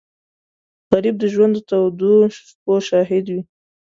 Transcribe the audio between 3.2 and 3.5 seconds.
وي